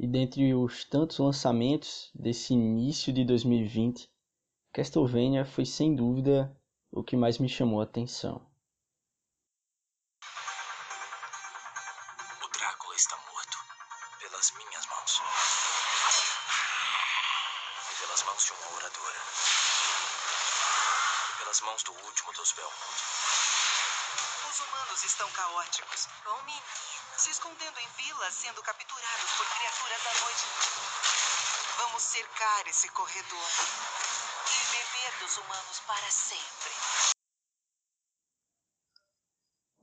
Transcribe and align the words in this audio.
E 0.00 0.06
dentre 0.06 0.54
os 0.54 0.84
tantos 0.84 1.18
lançamentos 1.18 2.12
desse 2.14 2.54
início 2.54 3.12
de 3.12 3.24
2020, 3.24 4.08
Castlevania 4.72 5.44
foi 5.44 5.64
sem 5.64 5.92
dúvida 5.92 6.56
o 6.92 7.02
que 7.02 7.16
mais 7.16 7.40
me 7.40 7.48
chamou 7.48 7.80
a 7.80 7.82
atenção. 7.82 8.40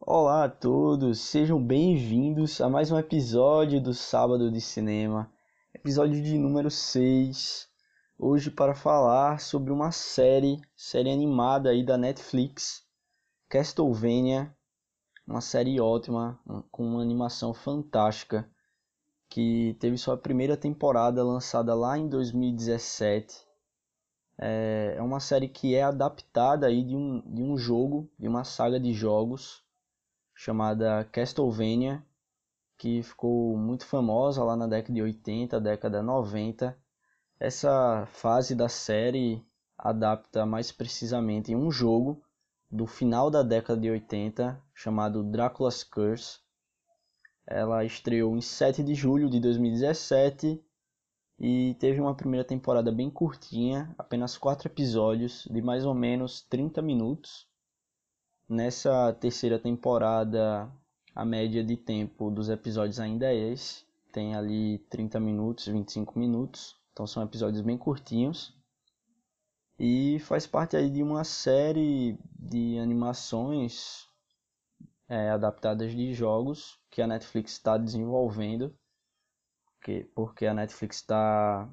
Olá 0.08 0.44
a 0.44 0.50
todos, 0.50 1.20
sejam 1.20 1.60
bem-vindos 1.60 2.62
a 2.62 2.70
mais 2.70 2.92
um 2.92 3.00
episódio 3.00 3.82
do 3.82 3.92
Sábado 3.92 4.52
de 4.52 4.62
Cinema, 4.62 5.34
episódio 5.74 6.22
de 6.22 6.38
número 6.38 6.70
6. 6.70 7.68
Hoje 8.16 8.52
para 8.52 8.76
falar 8.76 9.40
sobre 9.40 9.74
uma 9.74 9.92
série, 9.92 10.62
série 10.76 11.12
animada 11.12 11.72
aí 11.72 11.84
da 11.84 11.98
Netflix, 11.98 12.86
Castlevania, 13.50 14.56
uma 15.26 15.42
série 15.42 15.82
ótima, 15.82 16.40
com 16.70 16.86
uma 16.86 17.02
animação 17.02 17.52
fantástica, 17.52 18.48
que 19.28 19.76
teve 19.80 19.98
sua 19.98 20.16
primeira 20.16 20.56
temporada 20.56 21.24
lançada 21.24 21.74
lá 21.74 21.98
em 21.98 22.08
2017. 22.08 23.44
É, 24.38 24.94
é 25.00 25.02
uma 25.02 25.20
série 25.20 25.48
que 25.50 25.74
é 25.74 25.82
adaptada 25.82 26.68
aí 26.68 26.84
de 26.84 26.96
um, 26.96 27.22
de 27.22 27.42
um 27.42 27.58
jogo, 27.58 28.08
de 28.20 28.28
uma 28.28 28.44
saga 28.44 28.80
de 28.80 28.94
jogos, 28.94 29.65
chamada 30.36 31.06
Castlevania, 31.06 32.06
que 32.78 33.02
ficou 33.02 33.58
muito 33.58 33.86
famosa 33.86 34.44
lá 34.44 34.56
na 34.56 34.68
década 34.68 34.94
de 34.94 35.02
80, 35.02 35.60
década 35.62 36.04
90. 36.04 36.78
Essa 37.40 38.06
fase 38.08 38.54
da 38.54 38.68
série 38.68 39.42
adapta 39.78 40.46
mais 40.46 40.72
precisamente 40.72 41.56
um 41.56 41.72
jogo 41.72 42.22
do 42.70 42.86
final 42.86 43.32
da 43.32 43.42
década 43.42 43.80
de 43.80 43.90
80, 43.90 44.62
chamado 44.74 45.24
Dracula's 45.24 45.84
Curse. 45.84 46.40
Ela 47.48 47.86
estreou 47.86 48.36
em 48.36 48.42
7 48.42 48.84
de 48.84 48.94
julho 48.94 49.30
de 49.30 49.40
2017 49.40 50.62
e 51.40 51.76
teve 51.76 52.02
uma 52.02 52.16
primeira 52.16 52.46
temporada 52.46 52.92
bem 52.92 53.10
curtinha, 53.10 53.94
apenas 53.98 54.38
4 54.38 54.68
episódios 54.68 55.48
de 55.50 55.62
mais 55.62 55.86
ou 55.86 55.94
menos 55.94 56.42
30 56.42 56.82
minutos. 56.82 57.48
Nessa 58.48 59.12
terceira 59.14 59.58
temporada, 59.58 60.72
a 61.16 61.26
média 61.26 61.64
de 61.64 61.76
tempo 61.76 62.30
dos 62.30 62.48
episódios 62.48 63.00
ainda 63.00 63.26
é 63.26 63.36
esse, 63.36 63.84
tem 64.12 64.36
ali 64.36 64.78
30 64.88 65.20
minutos, 65.20 65.66
25 65.66 66.20
minutos, 66.20 66.80
então 66.94 67.08
são 67.08 67.24
episódios 67.24 67.62
bem 67.62 67.76
curtinhos. 67.76 68.56
E 69.80 70.20
faz 70.20 70.46
parte 70.46 70.78
aí 70.78 70.92
de 70.92 71.02
uma 71.02 71.24
série 71.24 72.20
de 72.38 72.78
animações 72.78 74.08
é, 75.10 75.32
adaptadas 75.32 75.92
de 75.92 76.14
jogos 76.14 76.80
que 76.92 77.02
a 77.02 77.08
Netflix 77.08 77.54
está 77.54 77.80
desenvolvendo, 77.80 78.78
porque, 79.66 80.08
porque 80.14 80.46
a 80.46 80.54
Netflix 80.54 80.98
está 80.98 81.68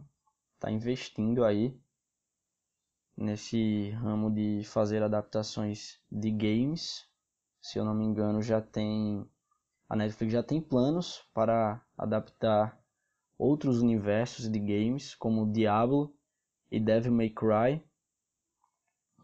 tá 0.59 0.71
investindo 0.71 1.45
aí 1.45 1.79
nesse 3.23 3.91
ramo 3.91 4.31
de 4.31 4.63
fazer 4.65 5.03
adaptações 5.03 5.99
de 6.11 6.31
games. 6.31 7.07
Se 7.61 7.79
eu 7.79 7.85
não 7.85 7.95
me 7.95 8.05
engano, 8.05 8.43
já 8.43 8.61
tem 8.61 9.27
a 9.89 9.97
Netflix 9.97 10.33
já 10.33 10.43
tem 10.43 10.61
planos 10.61 11.23
para 11.35 11.81
adaptar 11.99 12.79
outros 13.39 13.83
universos 13.83 14.49
de 14.49 14.59
games 14.59 15.15
como 15.15 15.53
Diablo 15.53 16.15
e 16.71 16.81
Devil 16.81 17.13
May 17.13 17.29
Cry 17.29 17.83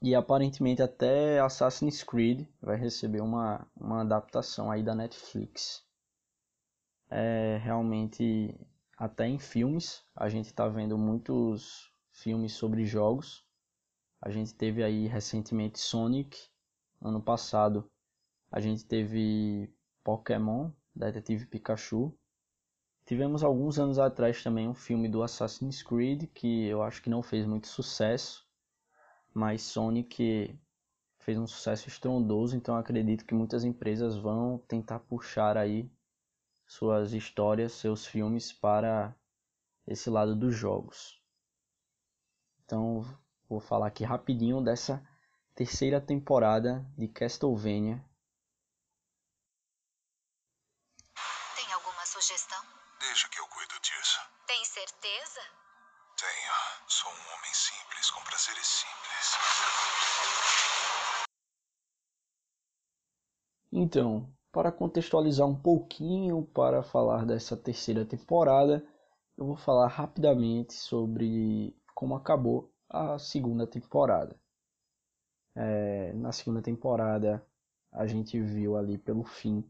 e 0.02 0.14
aparentemente 0.14 0.82
até 0.82 1.40
Assassin's 1.40 2.04
Creed 2.04 2.46
vai 2.60 2.76
receber 2.76 3.20
uma, 3.20 3.66
uma 3.74 4.02
adaptação 4.02 4.70
aí 4.70 4.82
da 4.82 4.94
Netflix. 4.94 5.82
É, 7.10 7.58
realmente, 7.62 8.54
até 8.96 9.26
em 9.26 9.38
filmes, 9.38 10.04
a 10.14 10.28
gente 10.28 10.46
está 10.46 10.68
vendo 10.68 10.98
muitos 10.98 11.90
filmes 12.12 12.52
sobre 12.52 12.84
jogos. 12.84 13.47
A 14.20 14.30
gente 14.30 14.54
teve 14.54 14.82
aí 14.82 15.06
recentemente 15.06 15.78
Sonic, 15.78 16.38
ano 17.00 17.22
passado 17.22 17.90
a 18.50 18.60
gente 18.60 18.84
teve 18.84 19.72
Pokémon, 20.02 20.70
Detetive 20.94 21.46
Pikachu. 21.46 22.12
Tivemos 23.04 23.44
alguns 23.44 23.78
anos 23.78 23.98
atrás 23.98 24.42
também 24.42 24.68
um 24.68 24.74
filme 24.74 25.08
do 25.08 25.22
Assassin's 25.22 25.82
Creed 25.82 26.24
que 26.34 26.66
eu 26.66 26.82
acho 26.82 27.02
que 27.02 27.10
não 27.10 27.22
fez 27.22 27.46
muito 27.46 27.68
sucesso 27.68 28.48
mas 29.38 29.62
Sonic 29.62 30.58
fez 31.18 31.38
um 31.38 31.46
sucesso 31.46 31.88
estrondoso, 31.88 32.56
então 32.56 32.76
acredito 32.76 33.24
que 33.24 33.34
muitas 33.34 33.62
empresas 33.64 34.16
vão 34.16 34.58
tentar 34.66 34.98
puxar 34.98 35.56
aí 35.56 35.88
suas 36.66 37.12
histórias, 37.12 37.72
seus 37.72 38.04
filmes 38.04 38.52
para 38.52 39.14
esse 39.86 40.10
lado 40.10 40.34
dos 40.34 40.56
jogos. 40.56 41.22
Então, 42.64 43.04
vou 43.48 43.60
falar 43.60 43.86
aqui 43.86 44.04
rapidinho 44.04 44.62
dessa 44.62 45.02
terceira 45.54 46.00
temporada 46.00 46.84
de 46.96 47.08
Castlevania. 47.08 48.04
Tem 51.56 51.72
alguma 51.72 52.04
sugestão? 52.04 52.62
Deixa 53.00 53.28
que 53.28 53.38
eu 53.40 53.46
cuido 53.46 53.74
disso. 53.80 54.20
Tem 54.46 54.64
certeza? 54.64 55.40
Tenho. 56.16 56.52
Sou 56.88 57.10
um 57.10 57.34
homem 57.34 57.54
simples, 57.54 58.10
com 58.10 58.20
prazeres 58.22 58.66
simples. 58.66 58.98
Então, 63.72 64.32
para 64.50 64.72
contextualizar 64.72 65.46
um 65.46 65.60
pouquinho, 65.60 66.44
para 66.46 66.82
falar 66.82 67.24
dessa 67.24 67.56
terceira 67.56 68.04
temporada, 68.04 68.84
eu 69.36 69.46
vou 69.46 69.56
falar 69.56 69.88
rapidamente 69.88 70.74
sobre 70.74 71.76
como 71.94 72.16
acabou 72.16 72.72
a 72.88 73.18
segunda 73.18 73.66
temporada. 73.66 74.36
É, 75.54 76.12
na 76.14 76.32
segunda 76.32 76.62
temporada, 76.62 77.44
a 77.92 78.06
gente 78.06 78.40
viu 78.40 78.76
ali 78.76 78.96
pelo 78.96 79.24
fim 79.24 79.64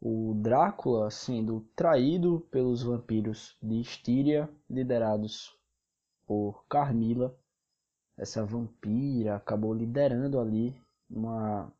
o 0.00 0.34
Drácula 0.34 1.10
sendo 1.10 1.60
traído 1.74 2.40
pelos 2.50 2.82
vampiros 2.82 3.56
de 3.62 3.80
Estíria, 3.80 4.48
liderados 4.68 5.56
por 6.26 6.64
Carmila. 6.68 7.34
Essa 8.16 8.44
vampira 8.44 9.36
acabou 9.36 9.72
liderando 9.72 10.38
ali 10.38 10.78
uma 11.08 11.72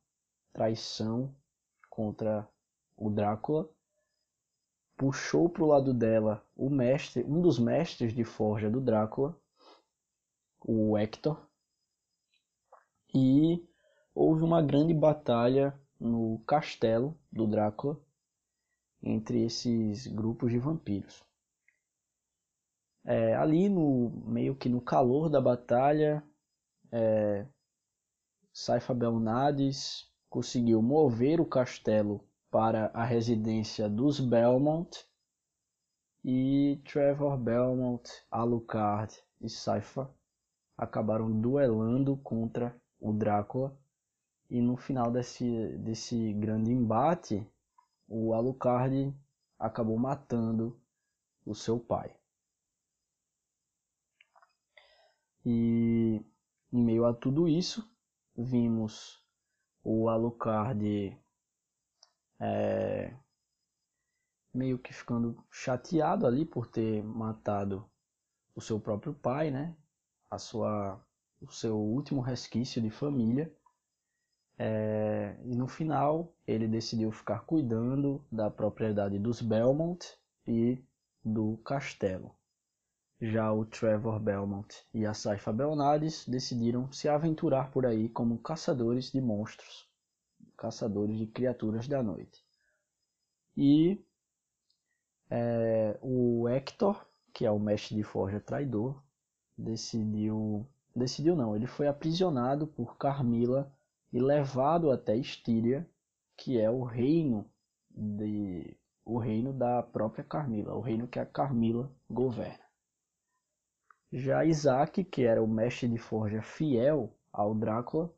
traição 0.53 1.35
contra 1.91 2.49
o 2.97 3.11
Drácula. 3.11 3.69
Puxou 4.97 5.49
para 5.49 5.63
o 5.63 5.67
lado 5.67 5.93
dela 5.93 6.43
o 6.57 6.71
mestre, 6.71 7.23
um 7.25 7.43
dos 7.43 7.59
mestres 7.59 8.15
de 8.15 8.25
forja 8.25 8.71
do 8.71 8.81
Drácula, 8.81 9.39
o 10.69 10.99
Hector. 10.99 11.41
E 13.15 13.65
houve 14.13 14.43
uma 14.43 14.61
grande 14.61 14.93
batalha 14.93 15.73
no 15.99 16.41
castelo 16.41 17.17
do 17.31 17.47
Drácula 17.47 17.99
entre 19.01 19.45
esses 19.45 20.09
grupos 20.09 20.51
de 20.51 20.59
vampiros. 20.59 21.25
É, 23.05 23.37
ali 23.37 23.69
no 23.69 24.11
meio 24.27 24.57
que 24.57 24.69
no 24.69 24.81
calor 24.81 25.31
da 25.31 25.41
batalha, 25.41 26.25
é, 26.91 27.47
Saifa 28.53 28.93
Belnades 28.93 30.11
conseguiu 30.29 30.83
mover 30.83 31.41
o 31.41 31.47
castelo 31.47 32.27
para 32.51 32.91
a 32.93 33.05
residência 33.05 33.89
dos 33.89 34.19
Belmont 34.19 35.07
e 36.25 36.81
Trevor 36.85 37.39
Belmont, 37.39 38.11
Alucard 38.29 39.15
e 39.41 39.49
Saifa 39.49 40.13
acabaram 40.77 41.31
duelando 41.41 42.17
contra 42.19 42.75
o 43.01 43.13
Drácula 43.13 43.77
e 44.49 44.61
no 44.61 44.77
final 44.77 45.11
desse, 45.11 45.77
desse 45.79 46.33
grande 46.35 46.71
embate 46.71 47.47
o 48.09 48.33
Alucard 48.33 49.15
acabou 49.59 49.99
matando 49.99 50.79
o 51.45 51.55
seu 51.55 51.79
pai. 51.79 52.15
E 55.45 56.25
em 56.73 56.83
meio 56.83 57.05
a 57.05 57.15
tudo 57.15 57.49
isso, 57.49 57.89
vimos 58.37 59.23
o 59.83 60.09
Alucard 60.09 61.17
é, 62.39 63.17
meio 64.53 64.79
que 64.79 64.93
ficando 64.93 65.45
chateado 65.51 66.27
ali 66.27 66.45
por 66.45 66.67
ter 66.67 67.03
matado 67.03 67.89
o 68.55 68.61
seu 68.61 68.81
próprio 68.81 69.15
pai, 69.15 69.51
né? 69.51 69.77
A 70.31 70.39
sua, 70.39 71.01
o 71.41 71.51
seu 71.51 71.77
último 71.77 72.21
resquício 72.21 72.81
de 72.83 72.91
família. 72.91 73.53
É, 74.59 75.37
e 75.45 75.55
no 75.55 75.69
final 75.69 76.35
ele 76.47 76.67
decidiu 76.67 77.13
ficar 77.13 77.41
cuidando 77.41 78.25
da 78.33 78.51
propriedade 78.51 79.19
dos 79.19 79.43
Belmont 79.43 80.17
e 80.47 80.83
do 81.23 81.59
castelo. 81.59 82.35
Já 83.21 83.51
o 83.53 83.65
Trevor 83.65 84.21
Belmont 84.21 84.69
e 84.93 85.07
a 85.07 85.15
Saifa 85.15 85.53
Belnades 85.53 86.27
decidiram 86.29 86.93
se 86.93 87.09
aventurar 87.09 87.71
por 87.71 87.87
aí 87.87 88.09
como 88.11 88.39
caçadores 88.39 89.11
de 89.11 89.21
monstros, 89.21 89.89
caçadores 90.57 91.17
de 91.19 91.27
criaturas 91.27 91.89
da 91.89 92.03
noite. 92.03 92.45
E 93.57 94.05
é, 95.31 95.99
o 96.03 96.47
Hector, 96.47 97.07
que 97.33 97.47
é 97.47 97.51
o 97.51 97.59
mestre 97.59 97.97
de 97.97 98.03
forja 98.03 98.39
traidor, 98.39 99.03
decidiu. 99.57 100.67
Decidiu 100.95 101.37
não, 101.37 101.55
ele 101.55 101.67
foi 101.67 101.87
aprisionado 101.87 102.67
por 102.67 102.97
Carmila 102.97 103.71
e 104.13 104.19
levado 104.19 104.91
até 104.91 105.17
Estíria, 105.17 105.87
que 106.37 106.59
é 106.59 106.71
o 106.71 106.83
reino 106.83 107.45
de 107.91 108.77
o 109.05 109.19
reino 109.19 109.53
da 109.53 109.85
própria 109.85 110.25
Carmila, 110.25 110.75
o 110.75 110.81
reino 110.81 111.07
que 111.07 111.21
a 111.21 111.25
Carmila 111.25 111.89
governa. 112.11 112.65
Já 114.13 114.45
Isaac, 114.45 115.05
que 115.05 115.23
era 115.23 115.43
o 115.43 115.47
mestre 115.47 115.89
de 115.89 115.97
forja 115.97 116.43
fiel 116.43 117.15
ao 117.33 117.55
Drácula, 117.55 118.13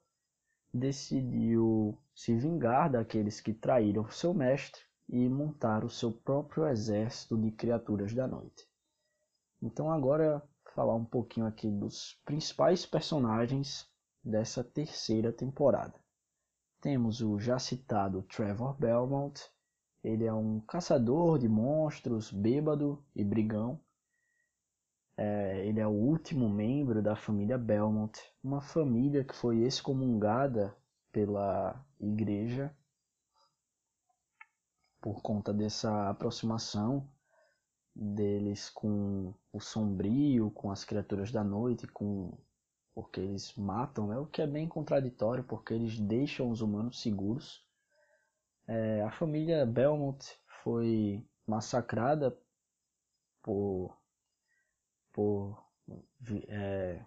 decidiu 0.73 1.99
se 2.14 2.35
vingar 2.35 2.90
daqueles 2.90 3.40
que 3.40 3.52
traíram 3.52 4.11
seu 4.11 4.32
mestre 4.32 4.81
e 5.08 5.29
montar 5.29 5.85
o 5.85 5.90
seu 5.90 6.11
próprio 6.11 6.67
exército 6.67 7.37
de 7.37 7.50
criaturas 7.50 8.14
da 8.14 8.26
noite. 8.26 8.67
Então 9.61 9.90
agora 9.90 10.43
falar 10.78 10.94
um 10.94 11.04
pouquinho 11.04 11.44
aqui 11.44 11.69
dos 11.69 12.20
principais 12.25 12.86
personagens 12.86 13.90
dessa 14.22 14.62
terceira 14.62 15.32
temporada. 15.32 15.98
Temos 16.80 17.20
o 17.20 17.36
já 17.36 17.58
citado 17.58 18.22
Trevor 18.22 18.78
Belmont, 18.78 19.42
ele 20.04 20.25
é 20.25 20.32
um 20.32 20.60
caçador 20.60 21.36
de 21.36 21.48
monstros, 21.48 22.30
bêbado 22.30 23.04
e 23.12 23.25
brigão. 23.25 23.80
É, 25.16 25.66
ele 25.66 25.80
é 25.80 25.86
o 25.88 25.90
último 25.90 26.48
membro 26.48 27.02
da 27.02 27.16
família 27.16 27.58
Belmont, 27.58 28.16
uma 28.40 28.60
família 28.60 29.25
que 29.25 29.34
foi 29.34 29.64
excomungada 29.64 30.72
pela 31.10 31.84
igreja 31.98 32.72
por 35.00 35.20
conta 35.22 35.52
dessa 35.52 36.08
aproximação 36.08 37.10
deles 37.98 38.70
com 38.70 39.34
o 39.52 39.60
sombrio, 39.60 40.50
com 40.52 40.70
as 40.70 40.84
criaturas 40.84 41.32
da 41.32 41.42
noite, 41.42 41.86
com 41.88 42.32
porque 42.94 43.20
eles 43.20 43.54
matam, 43.54 44.08
né? 44.08 44.18
o 44.18 44.26
que 44.26 44.42
é 44.42 44.46
bem 44.46 44.66
contraditório, 44.66 45.44
porque 45.44 45.72
eles 45.72 46.00
deixam 46.00 46.50
os 46.50 46.60
humanos 46.60 47.00
seguros. 47.00 47.64
É, 48.66 49.02
a 49.02 49.10
família 49.12 49.64
Belmont 49.64 50.18
foi 50.64 51.24
massacrada 51.46 52.36
por, 53.40 53.96
por, 55.12 55.64
é, 56.48 57.04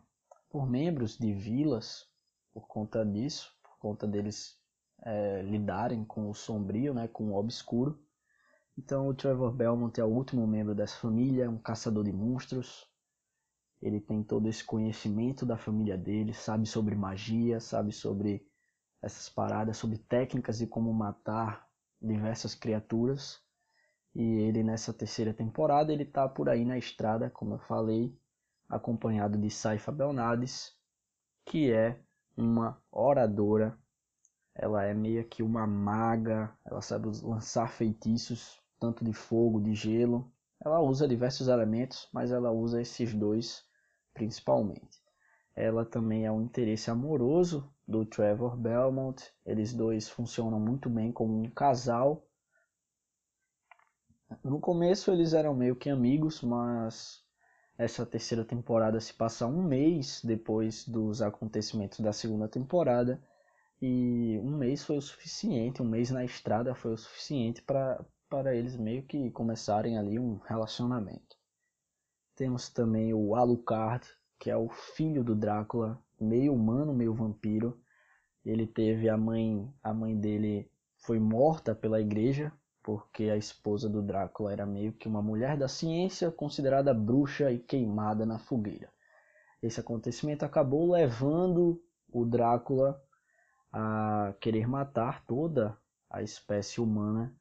por 0.50 0.66
membros 0.66 1.18
de 1.18 1.34
vilas 1.34 2.10
por 2.54 2.68
conta 2.68 3.06
disso, 3.06 3.54
por 3.62 3.78
conta 3.80 4.08
deles 4.08 4.58
é, 5.04 5.42
lidarem 5.42 6.06
com 6.06 6.30
o 6.30 6.34
sombrio, 6.34 6.94
né, 6.94 7.08
com 7.08 7.32
o 7.32 7.36
obscuro. 7.36 8.02
Então 8.78 9.08
o 9.08 9.14
Trevor 9.14 9.52
Belmont 9.52 10.00
é 10.00 10.04
o 10.04 10.08
último 10.08 10.48
membro 10.48 10.74
dessa 10.74 10.98
família, 10.98 11.50
um 11.50 11.58
caçador 11.58 12.04
de 12.04 12.12
monstros. 12.12 12.88
Ele 13.82 14.00
tem 14.00 14.24
todo 14.24 14.48
esse 14.48 14.64
conhecimento 14.64 15.46
da 15.46 15.58
família 15.58 15.98
dele, 15.98 16.34
sabe 16.34 16.66
sobre 16.66 16.96
magia, 16.96 17.60
sabe 17.60 17.92
sobre 17.92 18.46
essas 19.02 19.28
paradas, 19.28 19.78
sobre 19.78 19.98
técnicas 19.98 20.60
de 20.60 20.68
como 20.68 20.94
matar 20.94 21.68
diversas 22.02 22.56
criaturas. 22.56 23.42
E 24.14 24.22
ele 24.22 24.64
nessa 24.64 24.94
terceira 24.94 25.34
temporada 25.34 25.92
ele 25.92 26.06
tá 26.06 26.28
por 26.28 26.50
aí 26.50 26.64
na 26.64 26.78
estrada, 26.78 27.30
como 27.30 27.56
eu 27.56 27.60
falei, 27.60 28.18
acompanhado 28.70 29.38
de 29.38 29.50
Saifa 29.50 29.92
Belnades, 29.92 30.78
que 31.46 31.72
é 31.72 32.00
uma 32.38 32.82
oradora 32.92 33.78
ela 34.54 34.84
é 34.84 34.94
meio 34.94 35.24
que 35.28 35.42
uma 35.42 35.66
maga, 35.66 36.54
ela 36.66 36.82
sabe 36.82 37.08
lançar 37.24 37.70
feitiços, 37.70 38.61
tanto 38.82 39.06
de 39.06 39.14
fogo, 39.14 39.62
de 39.62 39.76
gelo. 39.76 40.34
Ela 40.60 40.82
usa 40.82 41.08
diversos 41.08 41.48
elementos, 41.48 42.10
mas 42.12 42.32
ela 42.32 42.52
usa 42.52 42.82
esses 42.82 43.14
dois 43.14 43.64
principalmente. 44.12 45.00
Ela 45.56 45.86
também 45.86 46.26
é 46.26 46.32
um 46.32 46.42
interesse 46.42 46.90
amoroso 46.90 47.72
do 47.88 48.04
Trevor 48.04 48.58
Belmont. 48.58 49.22
Eles 49.46 49.72
dois 49.72 50.10
funcionam 50.10 50.60
muito 50.60 50.90
bem 50.90 51.12
como 51.12 51.40
um 51.40 51.50
casal. 51.50 52.26
No 54.44 54.60
começo 54.60 55.12
eles 55.12 55.34
eram 55.34 55.54
meio 55.54 55.76
que 55.76 55.90
amigos, 55.90 56.42
mas 56.42 57.24
essa 57.78 58.06
terceira 58.06 58.44
temporada 58.44 59.00
se 59.00 59.14
passa 59.14 59.46
um 59.46 59.62
mês 59.62 60.22
depois 60.24 60.88
dos 60.88 61.22
acontecimentos 61.22 62.00
da 62.00 62.14
segunda 62.14 62.48
temporada 62.48 63.22
e 63.82 64.40
um 64.44 64.58
mês 64.58 64.84
foi 64.84 64.98
o 64.98 65.02
suficiente, 65.02 65.82
um 65.82 65.90
mês 65.90 66.12
na 66.12 66.24
estrada 66.24 66.74
foi 66.74 66.94
o 66.94 66.98
suficiente 66.98 67.62
para 67.62 68.04
eles 68.56 68.78
meio 68.78 69.04
que 69.04 69.30
começarem 69.32 69.98
ali 69.98 70.18
um 70.18 70.38
relacionamento. 70.38 71.36
Temos 72.36 72.70
também 72.70 73.14
o 73.14 73.36
Alucard, 73.36 74.08
que 74.40 74.50
é 74.50 74.56
o 74.56 74.70
filho 74.70 75.24
do 75.24 75.36
Drácula, 75.36 76.02
meio 76.20 76.54
humano, 76.54 76.94
meio 76.94 77.14
vampiro. 77.14 77.80
Ele 78.44 78.66
teve 78.66 79.10
a 79.10 79.18
mãe, 79.18 79.72
a 79.84 79.94
mãe 79.94 80.18
dele 80.18 80.72
foi 80.98 81.20
morta 81.20 81.76
pela 81.76 82.00
igreja, 82.00 82.52
porque 82.82 83.26
a 83.26 83.38
esposa 83.38 83.90
do 83.90 84.02
Drácula 84.02 84.52
era 84.52 84.66
meio 84.66 84.94
que 84.94 85.08
uma 85.08 85.22
mulher 85.22 85.58
da 85.58 85.68
ciência, 85.68 86.32
considerada 86.32 86.94
bruxa 86.94 87.52
e 87.52 87.60
queimada 87.60 88.26
na 88.26 88.40
fogueira. 88.40 88.90
Esse 89.62 89.80
acontecimento 89.80 90.44
acabou 90.44 90.92
levando 90.92 91.84
o 92.12 92.26
Drácula 92.26 93.00
a 93.72 94.34
querer 94.40 94.68
matar 94.68 95.24
toda 95.26 95.78
a 96.10 96.22
espécie 96.22 96.82
humana. 96.82 97.34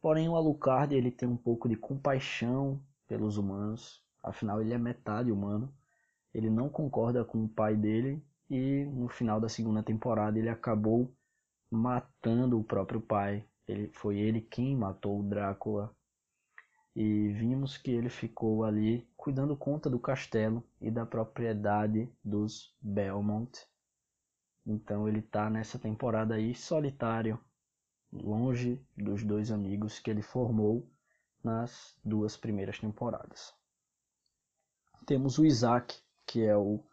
Porém, 0.00 0.28
o 0.28 0.36
Alucard 0.36 0.94
ele 0.94 1.10
tem 1.10 1.28
um 1.28 1.36
pouco 1.36 1.68
de 1.68 1.76
compaixão 1.76 2.82
pelos 3.06 3.36
humanos, 3.36 4.02
afinal 4.22 4.60
ele 4.60 4.72
é 4.72 4.78
metade 4.78 5.32
humano. 5.32 5.72
Ele 6.32 6.50
não 6.50 6.68
concorda 6.68 7.24
com 7.24 7.44
o 7.44 7.48
pai 7.48 7.76
dele 7.76 8.22
e 8.48 8.84
no 8.84 9.08
final 9.08 9.40
da 9.40 9.48
segunda 9.48 9.82
temporada 9.82 10.38
ele 10.38 10.48
acabou 10.48 11.14
matando 11.70 12.58
o 12.58 12.64
próprio 12.64 13.00
pai. 13.00 13.44
Ele 13.66 13.88
foi 13.92 14.18
ele 14.18 14.40
quem 14.40 14.76
matou 14.76 15.20
o 15.20 15.22
Drácula. 15.22 15.94
E 16.94 17.28
vimos 17.28 17.76
que 17.76 17.90
ele 17.90 18.08
ficou 18.08 18.64
ali 18.64 19.08
cuidando 19.16 19.56
conta 19.56 19.90
do 19.90 19.98
castelo 19.98 20.62
e 20.80 20.90
da 20.90 21.04
propriedade 21.04 22.10
dos 22.24 22.74
Belmont, 22.80 23.66
então 24.66 25.06
ele 25.06 25.20
está 25.20 25.48
nessa 25.48 25.78
temporada 25.78 26.34
aí 26.34 26.52
solitário, 26.52 27.38
longe 28.12 28.84
dos 28.96 29.22
dois 29.22 29.50
amigos 29.50 29.98
que 29.98 30.10
ele 30.10 30.22
formou 30.22 30.88
nas 31.42 31.96
duas 32.04 32.36
primeiras 32.36 32.78
temporadas. 32.78 33.54
Temos 35.06 35.38
o 35.38 35.44
Isaac, 35.44 35.96
que 36.26 36.44
é 36.44 36.56
o, 36.56 36.84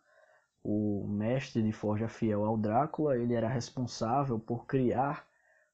o 0.63 1.07
mestre 1.07 1.63
de 1.63 1.71
forja 1.71 2.07
fiel 2.07 2.45
ao 2.45 2.57
Drácula. 2.57 3.17
Ele 3.17 3.33
era 3.33 3.47
responsável 3.47 4.39
por 4.39 4.65
criar 4.67 5.27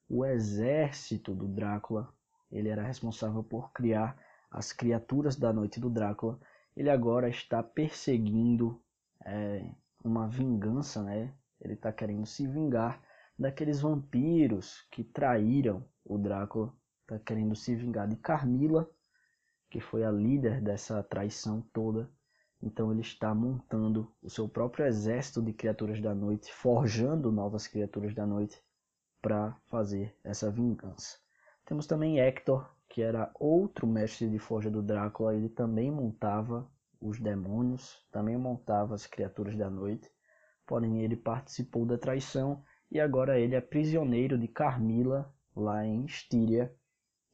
o 0.07 0.25
exército 0.25 1.35
do 1.35 1.47
Drácula. 1.47 2.11
Ele 2.49 2.69
era 2.69 2.81
responsável 2.81 3.43
por 3.43 3.71
criar 3.73 4.17
as 4.49 4.71
criaturas 4.71 5.35
da 5.35 5.51
noite 5.51 5.79
do 5.79 5.89
Drácula. 5.89 6.39
Ele 6.75 6.89
agora 6.89 7.29
está 7.29 7.61
perseguindo 7.61 8.81
é, 9.25 9.69
uma 10.03 10.27
vingança, 10.27 11.03
né? 11.03 11.33
Ele 11.59 11.73
está 11.73 11.91
querendo 11.91 12.25
se 12.25 12.47
vingar 12.47 13.01
daqueles 13.39 13.79
vampiros 13.79 14.85
que 14.91 15.03
traíram 15.03 15.85
o 16.03 16.17
Drácula. 16.17 16.73
Está 17.01 17.17
querendo 17.17 17.55
se 17.55 17.73
vingar 17.73 18.07
de 18.07 18.17
Carmila, 18.17 18.87
que 19.69 19.79
foi 19.79 20.03
a 20.03 20.11
líder 20.11 20.61
dessa 20.61 21.01
traição 21.01 21.61
toda. 21.73 22.11
Então 22.61 22.91
ele 22.91 23.01
está 23.01 23.33
montando 23.33 24.13
o 24.21 24.29
seu 24.29 24.49
próprio 24.49 24.85
exército 24.85 25.41
de 25.41 25.53
criaturas 25.53 26.01
da 26.01 26.13
noite, 26.13 26.53
forjando 26.53 27.31
novas 27.31 27.65
criaturas 27.65 28.13
da 28.13 28.27
noite 28.27 28.61
para 29.21 29.55
fazer 29.67 30.13
essa 30.23 30.51
vingança. 30.51 31.17
Temos 31.65 31.87
também 31.87 32.19
Hector, 32.19 32.69
que 32.89 33.01
era 33.01 33.31
outro 33.39 33.87
mestre 33.87 34.29
de 34.29 34.37
forja 34.37 34.69
do 34.69 34.83
Drácula. 34.83 35.33
Ele 35.33 35.49
também 35.49 35.89
montava 35.89 36.69
os 36.99 37.19
demônios, 37.19 38.05
também 38.11 38.37
montava 38.37 38.93
as 38.93 39.07
criaturas 39.07 39.55
da 39.55 39.69
noite 39.69 40.11
porém 40.69 41.01
ele 41.01 41.15
participou 41.15 41.83
da 41.83 41.97
traição 41.97 42.63
e 42.91 42.99
agora 42.99 43.39
ele 43.39 43.55
é 43.55 43.61
prisioneiro 43.61 44.37
de 44.37 44.47
Carmila, 44.47 45.33
lá 45.55 45.85
em 45.85 46.05
Estíria, 46.05 46.73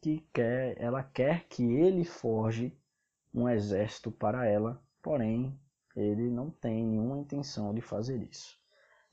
que 0.01 0.19
quer, 0.33 0.79
ela 0.79 1.03
quer 1.03 1.45
que 1.47 1.63
ele 1.63 2.03
forge 2.03 2.77
um 3.33 3.49
exército 3.49 4.11
para 4.11 4.45
ela, 4.45 4.81
porém 5.01 5.57
ele 5.95 6.29
não 6.29 6.49
tem 6.49 6.85
nenhuma 6.85 7.17
intenção 7.17 7.73
de 7.73 7.81
fazer 7.81 8.21
isso. 8.23 8.59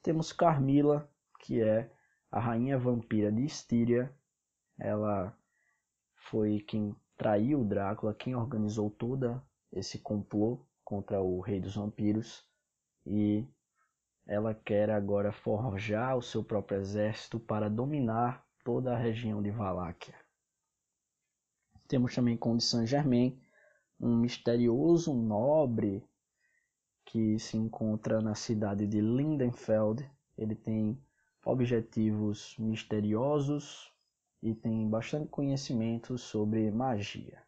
Temos 0.03 0.33
Carmila, 0.33 1.09
que 1.41 1.63
é 1.63 1.91
a 2.31 2.41
rainha 2.41 2.79
vampira 2.79 3.31
de 3.31 3.45
Estíria. 3.45 4.13
Ela 4.79 5.37
foi 6.15 6.61
quem 6.61 6.97
traiu 7.17 7.61
o 7.61 7.65
Drácula, 7.65 8.15
quem 8.15 8.35
organizou 8.35 8.91
toda 8.91 9.43
esse 9.73 9.99
complô 9.99 10.67
contra 10.85 11.23
o 11.23 11.41
rei 11.41 11.61
dos 11.61 11.77
vampiros 11.77 12.45
e 13.07 13.47
ela 14.27 14.55
quer 14.55 14.91
agora 14.91 15.33
forjar 15.33 16.17
o 16.17 16.23
seu 16.23 16.45
próprio 16.45 16.79
exército 16.79 17.41
para 17.41 17.69
dominar 17.69 18.45
toda 18.65 18.95
a 18.95 18.99
região 18.99 19.43
de 19.43 19.51
Valáquia. 19.51 20.15
Temos 21.89 22.15
também 22.15 22.37
Conde 22.37 22.63
Saint-Germain, 22.63 23.39
um 24.01 24.17
misterioso 24.17 25.13
nobre 25.13 26.05
que 27.05 27.39
se 27.39 27.57
encontra 27.57 28.21
na 28.21 28.35
cidade 28.35 28.87
de 28.87 29.01
Lindenfeld. 29.01 30.09
Ele 30.39 30.55
tem 30.55 30.99
objetivos 31.45 32.57
misteriosos 32.59 33.93
e 34.43 34.55
tem 34.55 34.89
bastante 34.89 35.29
conhecimento 35.29 36.17
sobre 36.17 36.71
magia. 36.71 37.43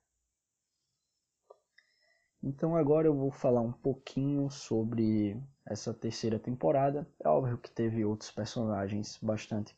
Então 2.43 2.77
agora 2.77 3.07
eu 3.07 3.15
vou 3.15 3.31
falar 3.31 3.63
um 3.63 3.73
pouquinho 3.73 4.51
sobre 4.51 5.43
essa 5.67 5.93
terceira 5.95 6.39
temporada. 6.39 7.07
É 7.23 7.29
óbvio 7.29 7.59
que 7.59 7.71
teve 7.71 8.05
outros 8.05 8.31
personagens 8.31 9.19
bastante, 9.23 9.77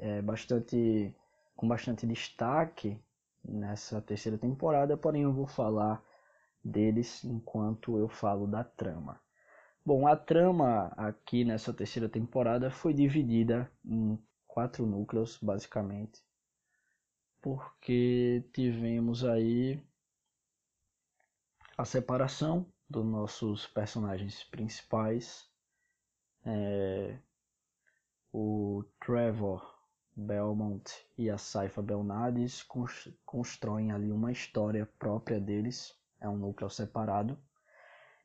é, 0.00 0.22
bastante 0.22 1.14
com 1.56 1.68
bastante 1.68 2.06
destaque 2.06 2.98
nessa 3.44 4.00
terceira 4.00 4.38
temporada, 4.38 4.96
porém 4.96 5.22
eu 5.22 5.32
vou 5.32 5.46
falar 5.46 6.02
deles 6.64 7.22
enquanto 7.24 7.98
eu 7.98 8.08
falo 8.08 8.46
da 8.46 8.64
trama. 8.64 9.20
Bom, 9.84 10.06
a 10.06 10.16
trama 10.16 10.86
aqui 10.96 11.44
nessa 11.44 11.72
terceira 11.72 12.08
temporada 12.08 12.70
foi 12.70 12.94
dividida 12.94 13.70
em 13.84 14.18
quatro 14.46 14.86
núcleos, 14.86 15.38
basicamente, 15.42 16.22
porque 17.42 18.42
tivemos 18.54 19.24
aí 19.24 19.78
a 21.76 21.84
separação 21.84 22.66
dos 22.94 23.04
nossos 23.04 23.66
personagens 23.66 24.44
principais, 24.44 25.50
é, 26.46 27.18
o 28.32 28.84
Trevor 29.04 29.74
Belmont 30.14 30.84
e 31.18 31.28
a 31.28 31.36
Saifa 31.36 31.82
Belnades 31.82 32.64
constroem 33.24 33.90
ali 33.90 34.12
uma 34.12 34.30
história 34.30 34.88
própria 34.96 35.40
deles, 35.40 35.92
é 36.20 36.28
um 36.28 36.36
núcleo 36.36 36.70
separado. 36.70 37.36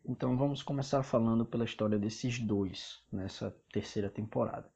Então 0.05 0.37
vamos 0.37 0.61
começar 0.61 1.01
falando 1.01 1.43
pela 1.45 1.65
história 1.65 1.97
desses 1.97 2.39
dois 2.39 3.03
nessa 3.11 3.51
terceira 3.73 4.09
temporada. 4.09 4.71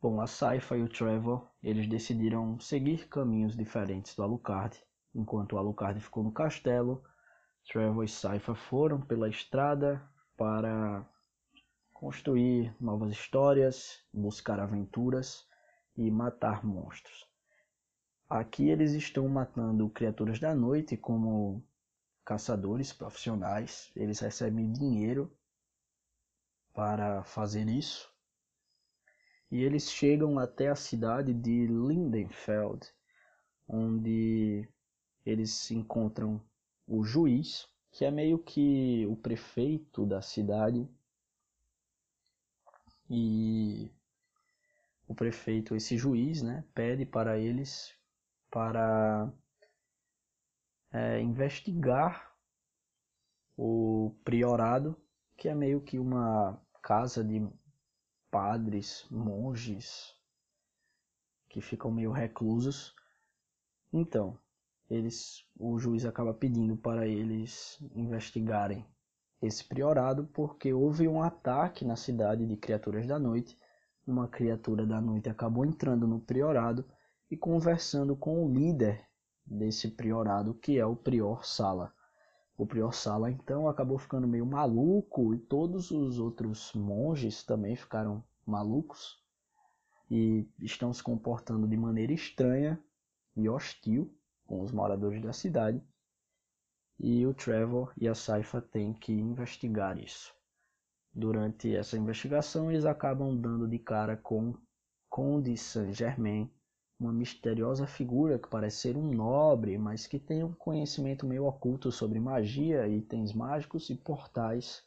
Bom, 0.00 0.18
a 0.18 0.26
Saifa 0.26 0.78
e 0.78 0.82
o 0.82 0.88
Trevor, 0.88 1.46
eles 1.62 1.86
decidiram 1.86 2.58
seguir 2.58 3.06
caminhos 3.08 3.54
diferentes 3.54 4.14
do 4.14 4.22
Alucard. 4.22 4.82
Enquanto 5.14 5.54
o 5.54 5.58
Alucard 5.58 6.00
ficou 6.00 6.22
no 6.22 6.32
castelo, 6.32 7.02
Trevor 7.68 8.04
e 8.04 8.08
Saifa 8.08 8.54
foram 8.54 9.00
pela 9.00 9.28
estrada 9.28 10.00
para 10.36 11.04
construir 11.92 12.74
novas 12.80 13.10
histórias, 13.10 14.04
buscar 14.12 14.60
aventuras 14.60 15.46
e 15.96 16.10
matar 16.10 16.64
monstros. 16.64 17.26
Aqui 18.28 18.68
eles 18.68 18.92
estão 18.92 19.28
matando 19.28 19.88
criaturas 19.90 20.38
da 20.38 20.54
noite 20.54 20.96
como 20.96 21.64
caçadores 22.24 22.92
profissionais. 22.92 23.90
Eles 23.96 24.20
recebem 24.20 24.72
dinheiro 24.72 25.36
para 26.74 27.24
fazer 27.24 27.68
isso. 27.68 28.12
E 29.50 29.62
eles 29.62 29.90
chegam 29.90 30.38
até 30.38 30.68
a 30.68 30.74
cidade 30.76 31.32
de 31.32 31.66
Lindenfeld, 31.66 32.86
onde 33.68 34.68
eles 35.24 35.70
encontram 35.70 36.40
o 36.86 37.02
juiz, 37.04 37.68
que 37.90 38.04
é 38.04 38.10
meio 38.10 38.38
que 38.38 39.06
o 39.06 39.16
prefeito 39.16 40.06
da 40.06 40.22
cidade. 40.22 40.88
E 43.08 43.90
o 45.08 45.14
prefeito, 45.14 45.74
esse 45.74 45.96
juiz, 45.96 46.42
né, 46.42 46.64
pede 46.74 47.04
para 47.06 47.38
eles 47.38 47.94
para 48.50 49.32
é, 50.92 51.20
investigar 51.20 52.34
o 53.56 54.14
priorado, 54.24 54.96
que 55.36 55.48
é 55.48 55.54
meio 55.54 55.80
que 55.80 55.98
uma 55.98 56.60
casa 56.82 57.24
de 57.24 57.46
padres, 58.30 59.06
monges 59.10 60.14
que 61.48 61.60
ficam 61.60 61.90
meio 61.90 62.12
reclusos. 62.12 62.94
Então, 63.92 64.38
eles, 64.88 65.44
o 65.58 65.78
juiz 65.78 66.04
acaba 66.04 66.32
pedindo 66.32 66.76
para 66.76 67.06
eles 67.06 67.78
investigarem 67.94 68.86
esse 69.42 69.64
priorado 69.64 70.26
porque 70.32 70.72
houve 70.72 71.06
um 71.06 71.22
ataque 71.22 71.84
na 71.84 71.96
cidade 71.96 72.46
de 72.46 72.56
criaturas 72.56 73.06
da 73.06 73.18
noite 73.18 73.58
uma 74.06 74.28
criatura 74.28 74.86
da 74.86 75.00
noite 75.00 75.28
acabou 75.28 75.64
entrando 75.64 76.06
no 76.06 76.20
priorado 76.20 76.84
e 77.30 77.36
conversando 77.36 78.14
com 78.14 78.44
o 78.44 78.48
líder 78.48 79.04
desse 79.44 79.90
priorado, 79.90 80.54
que 80.54 80.78
é 80.78 80.86
o 80.86 80.94
prior 80.94 81.44
Sala. 81.44 81.92
O 82.56 82.64
prior 82.64 82.92
Sala 82.92 83.30
então 83.30 83.68
acabou 83.68 83.98
ficando 83.98 84.26
meio 84.26 84.46
maluco 84.46 85.34
e 85.34 85.38
todos 85.38 85.90
os 85.90 86.18
outros 86.18 86.72
monges 86.72 87.42
também 87.42 87.74
ficaram 87.74 88.22
malucos 88.46 89.20
e 90.08 90.48
estão 90.60 90.92
se 90.92 91.02
comportando 91.02 91.66
de 91.66 91.76
maneira 91.76 92.12
estranha 92.12 92.80
e 93.36 93.48
hostil 93.48 94.16
com 94.46 94.62
os 94.62 94.72
moradores 94.72 95.20
da 95.22 95.32
cidade. 95.32 95.82
E 96.98 97.26
o 97.26 97.34
Trevor 97.34 97.92
e 97.96 98.08
a 98.08 98.14
Saifa 98.14 98.60
têm 98.60 98.94
que 98.94 99.12
investigar 99.12 99.98
isso. 99.98 100.34
Durante 101.12 101.74
essa 101.74 101.96
investigação, 101.96 102.70
eles 102.70 102.84
acabam 102.84 103.36
dando 103.36 103.68
de 103.68 103.78
cara 103.78 104.16
com 104.16 104.54
Conde 105.08 105.56
Saint-Germain, 105.56 106.50
uma 106.98 107.12
misteriosa 107.12 107.86
figura 107.86 108.38
que 108.38 108.48
parece 108.48 108.78
ser 108.78 108.96
um 108.96 109.10
nobre, 109.12 109.76
mas 109.76 110.06
que 110.06 110.18
tem 110.18 110.42
um 110.42 110.52
conhecimento 110.52 111.26
meio 111.26 111.46
oculto 111.46 111.92
sobre 111.92 112.18
magia, 112.18 112.88
itens 112.88 113.32
mágicos 113.32 113.90
e 113.90 113.94
portais, 113.94 114.82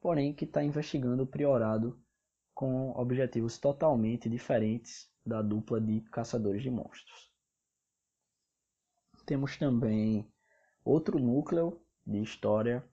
porém 0.00 0.34
que 0.34 0.44
está 0.44 0.62
investigando 0.62 1.22
o 1.22 1.26
priorado 1.26 1.98
com 2.52 2.90
objetivos 2.90 3.58
totalmente 3.58 4.28
diferentes 4.28 5.08
da 5.26 5.42
dupla 5.42 5.80
de 5.80 6.00
caçadores 6.02 6.62
de 6.62 6.70
monstros. 6.70 7.33
Temos 9.26 9.56
também 9.56 10.30
outro 10.84 11.18
núcleo 11.18 11.80
de 12.06 12.20
história 12.22 12.84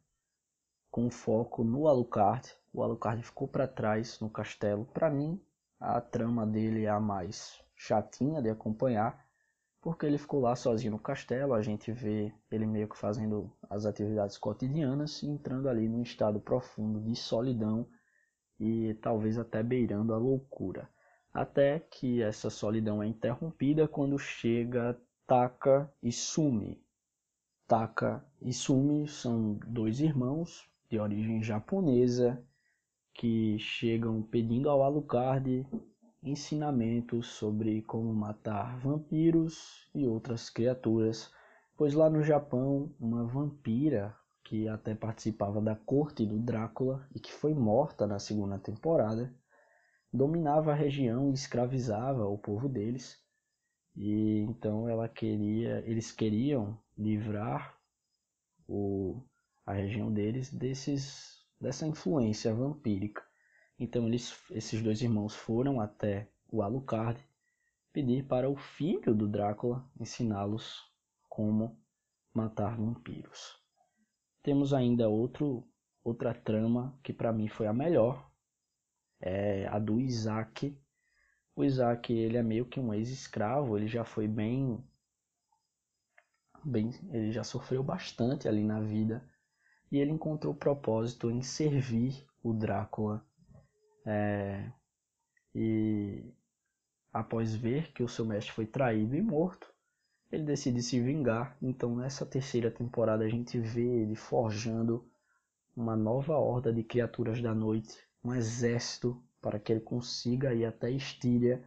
com 0.89 1.09
foco 1.09 1.63
no 1.63 1.87
Alucard, 1.87 2.49
o 2.73 2.81
Alucard 2.81 3.21
ficou 3.21 3.47
para 3.47 3.67
trás 3.67 4.19
no 4.21 4.29
castelo. 4.29 4.85
Para 4.85 5.09
mim, 5.09 5.41
a 5.79 5.99
trama 5.99 6.45
dele 6.45 6.85
é 6.85 6.89
a 6.89 6.99
mais 6.99 7.61
chatinha 7.75 8.41
de 8.41 8.49
acompanhar, 8.49 9.25
porque 9.81 10.05
ele 10.05 10.17
ficou 10.17 10.39
lá 10.39 10.55
sozinho 10.55 10.91
no 10.91 10.99
castelo. 10.99 11.53
A 11.53 11.61
gente 11.61 11.91
vê 11.91 12.33
ele 12.49 12.65
meio 12.65 12.87
que 12.87 12.97
fazendo 12.97 13.51
as 13.69 13.85
atividades 13.85 14.37
cotidianas 14.37 15.21
entrando 15.23 15.67
ali 15.67 15.89
num 15.89 16.01
estado 16.01 16.39
profundo 16.39 17.01
de 17.01 17.15
solidão 17.15 17.85
e 18.59 18.93
talvez 19.01 19.37
até 19.37 19.61
beirando 19.61 20.13
a 20.13 20.17
loucura. 20.17 20.89
Até 21.33 21.79
que 21.79 22.21
essa 22.21 22.49
solidão 22.49 23.01
é 23.03 23.07
interrompida 23.07 23.87
quando 23.87 24.17
chega 24.17 24.97
Taka 25.31 25.89
e 26.03 26.11
Sumi. 26.11 26.83
Taka 27.65 28.21
e 28.41 28.51
Sumi 28.51 29.07
são 29.07 29.57
dois 29.65 30.01
irmãos 30.01 30.69
de 30.89 30.99
origem 30.99 31.41
japonesa 31.41 32.45
que 33.13 33.57
chegam 33.57 34.21
pedindo 34.21 34.69
ao 34.69 34.83
Alucard 34.83 35.65
ensinamentos 36.21 37.27
sobre 37.27 37.81
como 37.83 38.13
matar 38.13 38.77
vampiros 38.79 39.89
e 39.95 40.05
outras 40.05 40.49
criaturas, 40.49 41.31
pois 41.77 41.93
lá 41.93 42.09
no 42.09 42.21
Japão, 42.21 42.93
uma 42.99 43.23
vampira 43.23 44.13
que 44.43 44.67
até 44.67 44.93
participava 44.93 45.61
da 45.61 45.77
corte 45.77 46.25
do 46.25 46.39
Drácula 46.39 47.07
e 47.15 47.21
que 47.21 47.31
foi 47.31 47.53
morta 47.53 48.05
na 48.05 48.19
segunda 48.19 48.59
temporada, 48.59 49.33
dominava 50.11 50.73
a 50.73 50.75
região 50.75 51.29
e 51.29 51.33
escravizava 51.35 52.27
o 52.27 52.37
povo 52.37 52.67
deles. 52.67 53.17
E 53.95 54.39
então 54.39 54.87
ela 54.87 55.07
queria, 55.09 55.83
eles 55.85 56.11
queriam 56.11 56.79
livrar 56.97 57.77
o, 58.67 59.21
a 59.65 59.73
região 59.73 60.11
deles 60.11 60.53
desses 60.53 61.41
dessa 61.59 61.85
influência 61.85 62.53
vampírica. 62.53 63.23
Então 63.77 64.07
eles, 64.07 64.35
esses 64.49 64.81
dois 64.81 65.01
irmãos 65.01 65.35
foram 65.35 65.79
até 65.79 66.27
o 66.51 66.61
Alucard 66.61 67.23
pedir 67.93 68.25
para 68.25 68.49
o 68.49 68.55
filho 68.55 69.13
do 69.13 69.27
Drácula 69.27 69.85
ensiná-los 69.99 70.89
como 71.29 71.77
matar 72.33 72.77
vampiros. 72.77 73.59
Temos 74.41 74.73
ainda 74.73 75.07
outro, 75.07 75.67
outra 76.03 76.33
trama 76.33 76.97
que 77.03 77.13
para 77.13 77.31
mim 77.31 77.47
foi 77.47 77.67
a 77.67 77.73
melhor, 77.73 78.31
é 79.19 79.67
a 79.67 79.77
do 79.77 79.99
Isaac. 79.99 80.75
O 81.55 81.63
Isaac 81.63 82.13
ele 82.13 82.37
é 82.37 82.43
meio 82.43 82.65
que 82.65 82.79
um 82.79 82.93
ex-escravo, 82.93 83.77
ele 83.77 83.87
já 83.87 84.03
foi 84.03 84.27
bem, 84.27 84.83
bem, 86.63 86.91
ele 87.11 87.31
já 87.31 87.43
sofreu 87.43 87.83
bastante 87.83 88.47
ali 88.47 88.63
na 88.63 88.79
vida 88.79 89.23
e 89.91 89.97
ele 89.97 90.11
encontrou 90.11 90.53
propósito 90.53 91.29
em 91.29 91.41
servir 91.41 92.25
o 92.41 92.53
Drácula. 92.53 93.25
É, 94.05 94.71
e 95.53 96.33
após 97.11 97.53
ver 97.53 97.91
que 97.91 98.01
o 98.01 98.07
seu 98.07 98.25
mestre 98.25 98.53
foi 98.53 98.65
traído 98.65 99.15
e 99.15 99.21
morto, 99.21 99.71
ele 100.31 100.43
decide 100.43 100.81
se 100.81 100.99
vingar. 101.01 101.57
Então, 101.61 101.95
nessa 101.95 102.25
terceira 102.25 102.71
temporada, 102.71 103.25
a 103.25 103.29
gente 103.29 103.59
vê 103.59 103.85
ele 103.85 104.15
forjando 104.15 105.05
uma 105.75 105.95
nova 105.95 106.37
horda 106.37 106.71
de 106.71 106.83
criaturas 106.83 107.41
da 107.41 107.53
noite, 107.53 107.97
um 108.23 108.33
exército 108.33 109.21
para 109.41 109.59
que 109.59 109.71
ele 109.71 109.81
consiga 109.81 110.53
ir 110.53 110.65
até 110.65 110.89
Estíria 110.91 111.63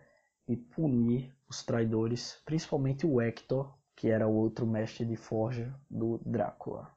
e 0.46 0.56
punir 0.56 1.34
os 1.48 1.62
traidores, 1.62 2.40
principalmente 2.44 3.06
o 3.06 3.20
Hector, 3.20 3.76
que 3.96 4.08
era 4.08 4.26
o 4.26 4.34
outro 4.34 4.66
mestre 4.66 5.04
de 5.04 5.16
forja 5.16 5.74
do 5.90 6.18
Drácula. 6.24 6.94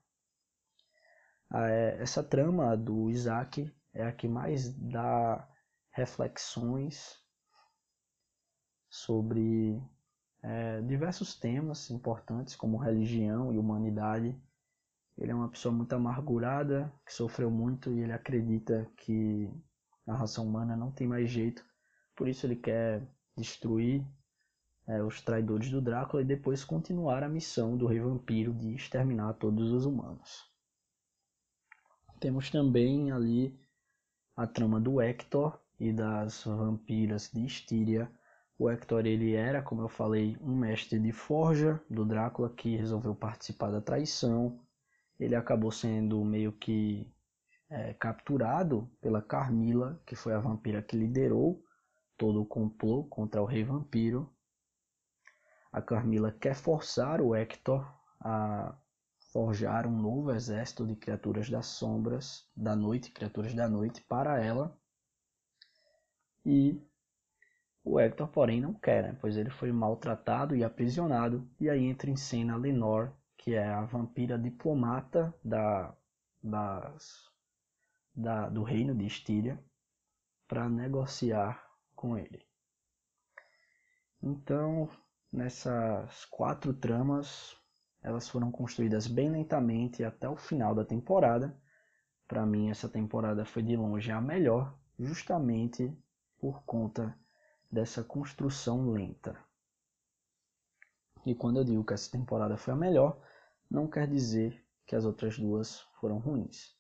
Ah, 1.50 1.70
é, 1.70 2.02
essa 2.02 2.24
trama 2.24 2.76
do 2.76 3.10
Isaac 3.10 3.74
é 3.94 4.04
a 4.06 4.12
que 4.12 4.28
mais 4.28 4.74
dá 4.74 5.48
reflexões 5.92 7.18
sobre 8.90 9.82
é, 10.44 10.82
diversos 10.82 11.36
temas 11.36 11.90
importantes 11.90 12.56
como 12.56 12.78
religião 12.78 13.54
e 13.54 13.58
humanidade. 13.58 14.40
Ele 15.18 15.32
é 15.32 15.36
uma 15.36 15.50
pessoa 15.50 15.74
muito 15.74 15.94
amargurada, 15.94 16.94
que 17.06 17.14
sofreu 17.14 17.50
muito 17.50 17.92
e 17.92 18.02
ele 18.02 18.14
acredita 18.14 18.88
que 18.98 19.52
a 20.08 20.16
raça 20.16 20.42
humana 20.42 20.76
não 20.76 20.92
tem 20.92 21.08
mais 21.08 21.30
jeito. 21.30 21.64
Por 22.16 22.28
isso 22.28 22.46
ele 22.46 22.56
quer 22.56 23.08
destruir 23.36 24.04
é, 24.88 25.04
os 25.04 25.22
traidores 25.22 25.70
do 25.70 25.82
Drácula 25.82 26.22
e 26.22 26.26
depois 26.26 26.64
continuar 26.64 27.24
a 27.24 27.30
missão 27.30 27.78
do 27.78 27.86
Rei 27.86 28.00
Vampiro 28.00 28.54
de 28.54 28.74
exterminar 28.74 29.34
todos 29.34 29.72
os 29.72 29.86
humanos. 29.86 30.46
Temos 32.20 32.50
também 32.50 33.12
ali 33.12 33.60
a 34.36 34.48
trama 34.48 34.80
do 34.80 35.00
Hector 35.00 35.60
e 35.80 35.94
das 35.94 36.44
vampiras 36.44 37.30
de 37.32 37.46
Estíria, 37.46 38.12
o 38.60 38.68
Hector 38.68 39.06
ele 39.06 39.34
era, 39.34 39.62
como 39.62 39.84
eu 39.84 39.88
falei, 39.88 40.36
um 40.42 40.56
mestre 40.56 40.98
de 40.98 41.12
forja 41.12 41.80
do 41.88 42.04
Drácula 42.04 42.50
que 42.50 42.76
resolveu 42.76 43.14
participar 43.14 43.70
da 43.70 43.80
traição. 43.80 44.60
Ele 45.20 45.36
acabou 45.36 45.72
sendo 45.72 46.24
meio 46.26 46.52
que 46.52 47.08
é, 47.70 47.94
capturado 47.94 48.90
pela 49.02 49.22
Carmila, 49.22 50.02
que 50.06 50.16
foi 50.16 50.34
a 50.34 50.40
vampira 50.40 50.82
que 50.82 50.96
liderou 50.96 51.64
todo 52.18 52.42
o 52.42 52.46
complô 52.46 53.04
contra 53.04 53.42
o 53.42 53.46
rei 53.46 53.64
vampiro. 53.64 54.32
A 55.72 55.82
Carmila 55.82 56.32
quer 56.32 56.56
forçar 56.56 57.22
o 57.22 57.36
Hector 57.36 57.86
a 58.20 58.76
forjar 59.32 59.86
um 59.86 60.02
novo 60.02 60.32
exército 60.32 60.86
de 60.88 60.96
criaturas 60.96 61.50
das 61.50 61.68
sombras, 61.68 62.50
da 62.56 62.76
noite, 62.76 63.12
criaturas 63.12 63.54
da 63.54 63.68
noite, 63.68 64.02
para 64.02 64.42
ela. 64.42 64.76
E 66.46 66.82
o 67.84 68.00
Hector, 68.00 68.28
porém, 68.30 68.62
não 68.62 68.74
quer, 68.74 69.04
né? 69.04 69.18
pois 69.22 69.38
ele 69.38 69.50
foi 69.50 69.72
maltratado 69.72 70.56
e 70.56 70.64
aprisionado, 70.64 71.48
e 71.60 71.70
aí 71.70 71.86
entra 71.86 72.10
em 72.10 72.16
cena 72.16 72.56
Lenore, 72.56 73.12
que 73.38 73.54
é 73.54 73.68
a 73.68 73.86
vampira 73.86 74.38
diplomata 74.38 75.34
da, 75.44 75.94
das, 76.42 77.27
da, 78.18 78.50
do 78.50 78.64
reino 78.64 78.96
de 78.96 79.06
Estíria, 79.06 79.64
para 80.48 80.68
negociar 80.68 81.64
com 81.96 82.18
ele. 82.18 82.44
Então, 84.22 84.90
nessas 85.32 86.26
quatro 86.26 86.74
tramas, 86.74 87.56
elas 88.02 88.28
foram 88.28 88.52
construídas 88.52 89.06
bem 89.06 89.30
lentamente 89.30 90.04
até 90.04 90.28
o 90.28 90.36
final 90.36 90.74
da 90.74 90.84
temporada. 90.84 91.56
Para 92.28 92.46
mim, 92.46 92.72
essa 92.72 92.90
temporada 92.90 93.46
foi 93.46 93.62
de 93.62 93.76
longe 93.76 94.12
a 94.12 94.20
melhor, 94.20 94.76
justamente 94.98 95.96
por 96.40 96.64
conta 96.64 97.16
dessa 97.72 98.04
construção 98.04 98.92
lenta. 98.92 99.38
E 101.26 101.36
quando 101.36 101.58
eu 101.58 101.64
digo 101.64 101.84
que 101.84 101.94
essa 101.94 102.10
temporada 102.10 102.58
foi 102.58 102.74
a 102.74 102.78
melhor, 102.78 103.22
não 103.70 103.88
quer 103.88 104.08
dizer 104.08 104.66
que 104.86 104.96
as 104.96 105.04
outras 105.04 105.38
duas 105.38 105.82
foram 106.00 106.18
ruins. 106.20 106.77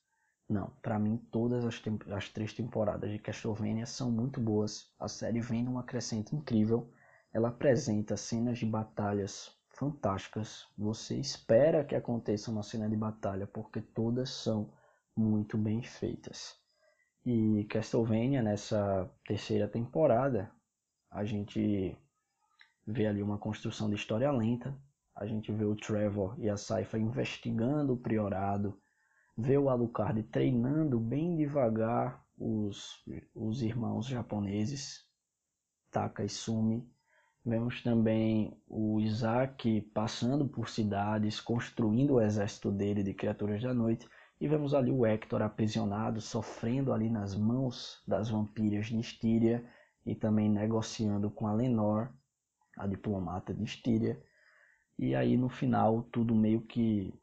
Não, 0.49 0.71
para 0.81 0.97
mim 0.97 1.17
todas 1.29 1.65
as, 1.65 1.81
as, 2.11 2.29
três 2.29 2.53
temporadas 2.53 3.11
de 3.11 3.19
Castlevania 3.19 3.85
são 3.85 4.09
muito 4.09 4.39
boas. 4.39 4.93
A 4.97 5.07
série 5.07 5.41
vem 5.41 5.63
numa 5.63 5.83
crescente 5.83 6.33
incrível. 6.35 6.89
Ela 7.33 7.49
apresenta 7.49 8.15
cenas 8.15 8.57
de 8.57 8.65
batalhas 8.65 9.51
fantásticas. 9.69 10.65
Você 10.77 11.19
espera 11.19 11.83
que 11.83 11.95
aconteça 11.95 12.49
uma 12.49 12.63
cena 12.63 12.89
de 12.89 12.95
batalha 12.95 13.45
porque 13.45 13.81
todas 13.81 14.29
são 14.29 14.71
muito 15.15 15.57
bem 15.57 15.81
feitas. 15.83 16.55
E 17.25 17.65
Castlevania 17.65 18.41
nessa 18.41 19.11
terceira 19.25 19.67
temporada 19.67 20.49
a 21.11 21.25
gente 21.25 21.97
vê 22.85 23.05
ali 23.05 23.21
uma 23.21 23.37
construção 23.37 23.89
de 23.89 23.95
história 23.95 24.31
lenta, 24.31 24.73
a 25.13 25.25
gente 25.25 25.51
vê 25.51 25.65
o 25.65 25.75
Trevor 25.75 26.35
e 26.39 26.49
a 26.49 26.55
Saifa 26.55 26.97
investigando 26.97 27.93
o 27.93 27.97
priorado, 27.97 28.79
vê 29.37 29.55
o 29.57 29.69
Alucard 29.69 30.23
treinando 30.23 30.99
bem 30.99 31.35
devagar 31.35 32.25
os, 32.35 33.03
os 33.35 33.61
irmãos 33.61 34.07
japoneses, 34.07 35.05
Taka 35.91 36.23
e 36.23 36.29
Sumi. 36.29 36.89
Vemos 37.45 37.81
também 37.83 38.59
o 38.67 38.99
Isaac 38.99 39.81
passando 39.93 40.47
por 40.47 40.67
cidades, 40.67 41.39
construindo 41.39 42.15
o 42.15 42.21
exército 42.21 42.71
dele 42.71 43.03
de 43.03 43.13
criaturas 43.13 43.61
da 43.61 43.73
noite. 43.73 44.09
E 44.41 44.47
vemos 44.47 44.73
ali 44.73 44.91
o 44.91 45.05
Hector 45.05 45.41
aprisionado, 45.41 46.19
sofrendo 46.19 46.91
ali 46.91 47.09
nas 47.09 47.35
mãos 47.35 48.03
das 48.07 48.29
vampiras 48.29 48.87
de 48.87 48.99
Styria 48.99 49.63
e 50.05 50.15
também 50.15 50.49
negociando 50.49 51.29
com 51.29 51.47
a 51.47 51.53
Lenor, 51.53 52.11
a 52.77 52.85
diplomata 52.87 53.53
de 53.53 53.63
Estíria. 53.63 54.21
E 54.97 55.15
aí 55.15 55.37
no 55.37 55.47
final 55.47 56.03
tudo 56.03 56.35
meio 56.35 56.61
que 56.61 57.13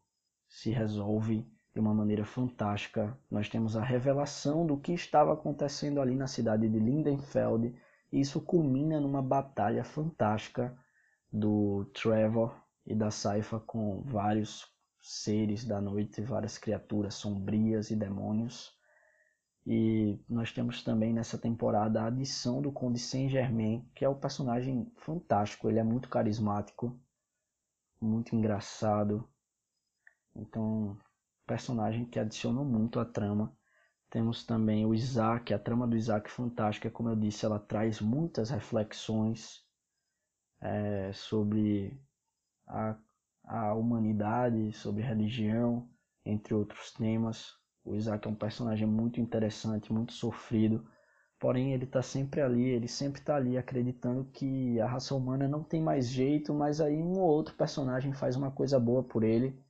se 0.48 0.70
resolve 0.70 1.46
de 1.74 1.80
uma 1.80 1.92
maneira 1.92 2.24
fantástica. 2.24 3.18
Nós 3.28 3.48
temos 3.48 3.76
a 3.76 3.82
revelação 3.82 4.64
do 4.64 4.76
que 4.78 4.92
estava 4.92 5.32
acontecendo 5.32 6.00
ali 6.00 6.14
na 6.14 6.28
cidade 6.28 6.68
de 6.68 6.78
Lindenfeld. 6.78 7.74
E 8.12 8.20
isso 8.20 8.40
culmina 8.40 9.00
numa 9.00 9.20
batalha 9.20 9.82
fantástica 9.82 10.76
do 11.32 11.84
Trevor 11.86 12.54
e 12.86 12.94
da 12.94 13.10
Saifa 13.10 13.58
com 13.58 14.02
vários 14.02 14.72
seres 15.00 15.64
da 15.64 15.80
noite, 15.80 16.22
várias 16.22 16.56
criaturas 16.56 17.14
sombrias 17.14 17.90
e 17.90 17.96
demônios. 17.96 18.72
E 19.66 20.20
nós 20.28 20.52
temos 20.52 20.84
também 20.84 21.12
nessa 21.12 21.38
temporada 21.38 22.02
a 22.02 22.06
adição 22.06 22.62
do 22.62 22.70
Conde 22.70 23.00
Saint-Germain, 23.00 23.84
que 23.94 24.04
é 24.04 24.08
um 24.08 24.14
personagem 24.14 24.92
fantástico. 24.98 25.68
Ele 25.68 25.80
é 25.80 25.82
muito 25.82 26.08
carismático, 26.08 26.96
muito 28.00 28.36
engraçado. 28.36 29.28
Então, 30.36 30.96
personagem 31.46 32.04
que 32.04 32.18
adicionou 32.18 32.64
muito 32.64 32.98
à 32.98 33.04
trama. 33.04 33.56
Temos 34.10 34.44
também 34.44 34.86
o 34.86 34.94
Isaac, 34.94 35.52
a 35.52 35.58
trama 35.58 35.86
do 35.86 35.96
Isaac 35.96 36.30
fantástica, 36.30 36.90
como 36.90 37.08
eu 37.08 37.16
disse, 37.16 37.44
ela 37.44 37.58
traz 37.58 38.00
muitas 38.00 38.50
reflexões 38.50 39.64
é, 40.60 41.12
sobre 41.12 42.00
a, 42.66 42.96
a 43.44 43.74
humanidade, 43.74 44.72
sobre 44.72 45.02
religião, 45.02 45.88
entre 46.24 46.54
outros 46.54 46.92
temas. 46.92 47.54
O 47.84 47.94
Isaac 47.94 48.26
é 48.26 48.30
um 48.30 48.34
personagem 48.34 48.86
muito 48.86 49.20
interessante, 49.20 49.92
muito 49.92 50.12
sofrido, 50.12 50.86
porém 51.38 51.72
ele 51.72 51.84
está 51.84 52.00
sempre 52.00 52.40
ali, 52.40 52.64
ele 52.64 52.88
sempre 52.88 53.20
está 53.20 53.36
ali 53.36 53.58
acreditando 53.58 54.24
que 54.26 54.80
a 54.80 54.86
raça 54.86 55.14
humana 55.14 55.46
não 55.46 55.62
tem 55.62 55.82
mais 55.82 56.08
jeito, 56.08 56.54
mas 56.54 56.80
aí 56.80 57.02
um 57.02 57.18
ou 57.18 57.28
outro 57.28 57.54
personagem 57.56 58.12
faz 58.12 58.36
uma 58.36 58.50
coisa 58.50 58.78
boa 58.78 59.02
por 59.02 59.22
ele 59.22 59.63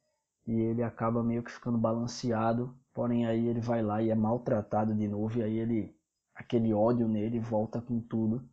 e 0.46 0.52
ele 0.60 0.82
acaba 0.82 1.22
meio 1.22 1.42
que 1.42 1.52
ficando 1.52 1.78
balanceado, 1.78 2.74
porém 2.94 3.26
aí 3.26 3.46
ele 3.46 3.60
vai 3.60 3.82
lá 3.82 4.02
e 4.02 4.10
é 4.10 4.14
maltratado 4.14 4.94
de 4.94 5.08
novo 5.08 5.38
e 5.38 5.42
aí 5.42 5.58
ele 5.58 5.96
aquele 6.34 6.72
ódio 6.74 7.08
nele 7.08 7.38
volta 7.40 7.80
com 7.80 8.00
tudo. 8.00 8.48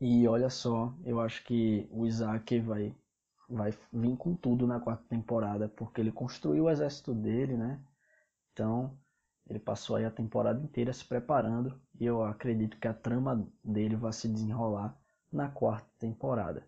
E 0.00 0.26
olha 0.28 0.50
só, 0.50 0.94
eu 1.04 1.20
acho 1.20 1.44
que 1.44 1.88
o 1.90 2.06
Isaac 2.06 2.58
vai 2.60 2.94
vai 3.48 3.72
vir 3.92 4.16
com 4.16 4.34
tudo 4.36 4.66
na 4.66 4.80
quarta 4.80 5.04
temporada, 5.08 5.68
porque 5.68 6.00
ele 6.00 6.12
construiu 6.12 6.64
o 6.64 6.70
exército 6.70 7.14
dele, 7.14 7.56
né? 7.56 7.80
Então, 8.52 8.98
Ele 9.48 9.58
passou 9.60 9.96
aí 9.96 10.04
a 10.06 10.10
temporada 10.12 10.62
inteira 10.62 10.92
se 10.92 11.04
preparando 11.04 11.80
e 12.00 12.06
eu 12.06 12.22
acredito 12.24 12.78
que 12.78 12.88
a 12.88 12.94
trama 12.94 13.48
dele 13.64 13.96
vai 13.96 14.12
se 14.12 14.28
desenrolar 14.28 14.96
na 15.32 15.48
quarta 15.50 15.88
temporada. 15.98 16.66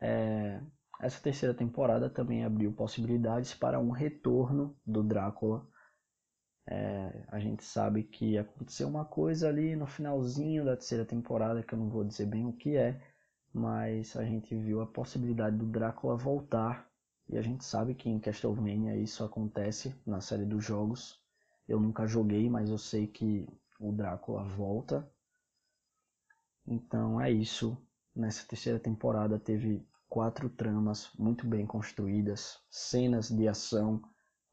É, 0.00 0.60
essa 1.00 1.20
terceira 1.20 1.54
temporada 1.54 2.08
também 2.08 2.44
abriu 2.44 2.72
possibilidades 2.72 3.54
para 3.54 3.80
um 3.80 3.90
retorno 3.90 4.76
do 4.86 5.02
Drácula. 5.02 5.66
É, 6.66 7.26
a 7.28 7.38
gente 7.38 7.62
sabe 7.64 8.04
que 8.04 8.38
aconteceu 8.38 8.88
uma 8.88 9.04
coisa 9.04 9.48
ali 9.48 9.76
no 9.76 9.86
finalzinho 9.86 10.64
da 10.64 10.76
terceira 10.76 11.04
temporada, 11.04 11.62
que 11.62 11.74
eu 11.74 11.78
não 11.78 11.90
vou 11.90 12.04
dizer 12.04 12.26
bem 12.26 12.46
o 12.46 12.52
que 12.52 12.76
é, 12.76 13.00
mas 13.52 14.16
a 14.16 14.24
gente 14.24 14.54
viu 14.56 14.80
a 14.80 14.86
possibilidade 14.86 15.56
do 15.56 15.66
Drácula 15.66 16.16
voltar. 16.16 16.88
E 17.28 17.38
a 17.38 17.42
gente 17.42 17.64
sabe 17.64 17.94
que 17.94 18.08
em 18.08 18.18
Castlevania 18.18 18.96
isso 18.96 19.24
acontece 19.24 19.94
na 20.06 20.20
série 20.20 20.44
dos 20.44 20.64
jogos. 20.64 21.20
Eu 21.66 21.80
nunca 21.80 22.06
joguei, 22.06 22.48
mas 22.50 22.68
eu 22.68 22.78
sei 22.78 23.06
que 23.06 23.46
o 23.80 23.92
Drácula 23.92 24.44
volta. 24.44 25.10
Então 26.66 27.20
é 27.20 27.30
isso. 27.30 27.76
Nessa 28.14 28.46
terceira 28.46 28.78
temporada 28.78 29.38
teve 29.38 29.86
quatro 30.14 30.48
tramas 30.48 31.10
muito 31.18 31.44
bem 31.44 31.66
construídas, 31.66 32.60
cenas 32.70 33.28
de 33.28 33.48
ação 33.48 34.00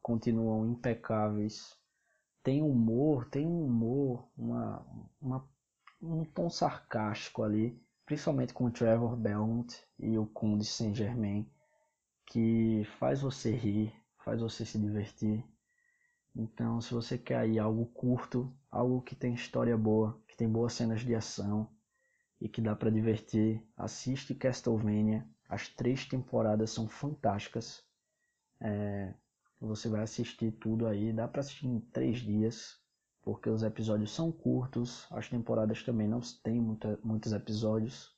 continuam 0.01 0.65
impecáveis, 0.65 1.77
tem 2.41 2.63
humor, 2.63 3.29
tem 3.29 3.45
um 3.45 3.65
humor, 3.65 4.27
uma, 4.35 4.83
uma, 5.21 5.47
um 6.01 6.25
tom 6.25 6.49
sarcástico 6.49 7.43
ali, 7.43 7.79
principalmente 8.07 8.55
com 8.55 8.65
o 8.65 8.71
Trevor 8.71 9.15
Belmont 9.15 9.71
e 9.99 10.17
o 10.17 10.25
Conde 10.25 10.65
Saint 10.65 10.95
Germain, 10.95 11.47
que 12.25 12.81
faz 12.97 13.21
você 13.21 13.51
rir, 13.51 13.93
faz 14.25 14.41
você 14.41 14.65
se 14.65 14.79
divertir. 14.79 15.45
Então, 16.35 16.81
se 16.81 16.91
você 16.91 17.19
quer 17.19 17.37
aí 17.37 17.59
algo 17.59 17.85
curto, 17.85 18.51
algo 18.71 18.99
que 19.03 19.15
tem 19.15 19.35
história 19.35 19.77
boa, 19.77 20.19
que 20.27 20.35
tem 20.35 20.49
boas 20.49 20.73
cenas 20.73 21.01
de 21.01 21.13
ação 21.13 21.69
e 22.41 22.49
que 22.49 22.59
dá 22.59 22.75
para 22.75 22.89
divertir, 22.89 23.63
assiste 23.77 24.33
Castlevania 24.33 25.23
as 25.51 25.67
três 25.67 26.05
temporadas 26.05 26.71
são 26.71 26.87
fantásticas. 26.87 27.83
É, 28.61 29.13
você 29.59 29.89
vai 29.89 30.01
assistir 30.01 30.53
tudo 30.53 30.87
aí. 30.87 31.11
Dá 31.11 31.27
para 31.27 31.41
assistir 31.41 31.67
em 31.67 31.81
três 31.81 32.19
dias, 32.19 32.79
porque 33.21 33.49
os 33.49 33.61
episódios 33.61 34.11
são 34.11 34.31
curtos. 34.31 35.05
As 35.11 35.27
temporadas 35.27 35.83
também 35.83 36.07
não 36.07 36.21
têm 36.41 36.61
muita, 36.61 36.97
muitos 37.03 37.33
episódios. 37.33 38.15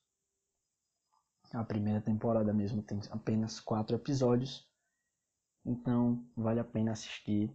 A 1.52 1.64
primeira 1.64 2.00
temporada 2.00 2.54
mesmo 2.54 2.84
tem 2.84 3.00
apenas 3.10 3.60
quatro 3.60 3.96
episódios. 3.96 4.70
Então 5.66 6.24
vale 6.38 6.60
a 6.60 6.64
pena 6.64 6.92
assistir. 6.92 7.52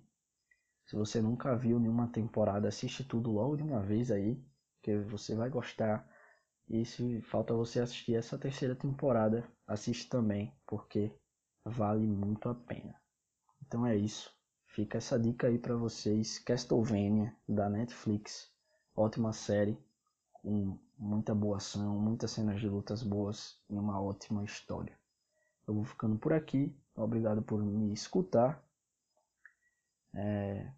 Se 0.87 0.97
você 0.97 1.23
nunca 1.23 1.55
viu 1.55 1.79
nenhuma 1.79 2.09
temporada, 2.09 2.67
assiste 2.67 3.05
tudo 3.05 3.31
logo 3.31 3.57
de 3.57 3.62
uma 3.62 3.81
vez 3.81 4.11
aí, 4.11 4.45
que 4.83 4.99
você 4.99 5.37
vai 5.37 5.49
gostar. 5.49 6.05
E 6.71 6.85
se 6.85 7.23
falta 7.23 7.55
você 7.55 7.81
assistir 7.81 8.15
essa 8.15 8.37
terceira 8.37 8.75
temporada, 8.75 9.51
assiste 9.67 10.09
também, 10.09 10.55
porque 10.67 11.11
vale 11.65 12.07
muito 12.07 12.49
a 12.49 12.55
pena. 12.55 12.95
Então 13.67 13.87
é 13.87 13.97
isso. 13.97 14.31
Fica 14.67 14.99
essa 14.99 15.19
dica 15.19 15.47
aí 15.47 15.59
para 15.59 15.75
vocês. 15.75 16.39
Castlevania 16.39 17.35
da 17.49 17.71
Netflix. 17.71 18.53
Ótima 18.95 19.33
série, 19.33 19.79
com 20.33 20.79
muita 20.99 21.35
boa 21.35 21.57
ação, 21.57 21.99
muitas 21.99 22.33
cenas 22.33 22.61
de 22.61 22.69
lutas 22.69 23.03
boas 23.03 23.59
e 23.71 23.75
uma 23.75 24.01
ótima 24.01 24.45
história. 24.45 24.99
Eu 25.67 25.75
vou 25.75 25.85
ficando 25.85 26.19
por 26.19 26.33
aqui. 26.33 26.77
Obrigado 26.95 27.43
por 27.43 27.63
me 27.63 27.93
escutar. 27.93 28.63
É 30.15 30.71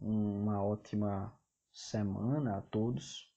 uma 0.00 0.62
ótima 0.62 1.32
semana 1.72 2.58
a 2.58 2.62
todos. 2.62 3.32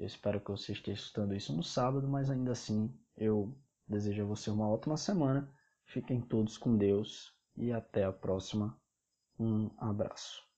Eu 0.00 0.06
espero 0.06 0.40
que 0.40 0.50
você 0.50 0.72
esteja 0.72 0.98
escutando 0.98 1.34
isso 1.34 1.54
no 1.54 1.62
sábado, 1.62 2.08
mas 2.08 2.30
ainda 2.30 2.52
assim 2.52 2.90
eu 3.14 3.54
desejo 3.86 4.22
a 4.22 4.26
você 4.26 4.48
uma 4.48 4.66
ótima 4.66 4.96
semana. 4.96 5.52
Fiquem 5.84 6.22
todos 6.22 6.56
com 6.56 6.74
Deus 6.74 7.36
e 7.54 7.70
até 7.70 8.04
a 8.04 8.12
próxima. 8.12 8.80
Um 9.38 9.70
abraço. 9.76 10.49